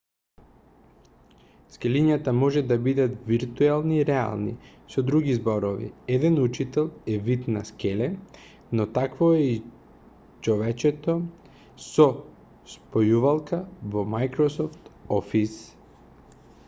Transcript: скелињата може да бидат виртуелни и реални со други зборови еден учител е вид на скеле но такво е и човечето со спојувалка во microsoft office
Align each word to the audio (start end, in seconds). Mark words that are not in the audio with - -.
скелињата 1.73 2.31
може 2.37 2.61
да 2.69 2.75
бидат 2.85 3.17
виртуелни 3.33 3.97
и 3.99 4.05
реални 4.09 4.53
со 4.93 5.03
други 5.09 5.35
зборови 5.39 5.89
еден 6.15 6.39
учител 6.45 6.89
е 7.15 7.17
вид 7.27 7.43
на 7.57 7.61
скеле 7.71 8.07
но 8.79 8.87
такво 8.97 9.27
е 9.33 9.43
и 9.47 9.51
човечето 10.49 11.15
со 11.91 12.07
спојувалка 12.77 13.61
во 13.97 14.03
microsoft 14.17 14.89
office 15.21 15.61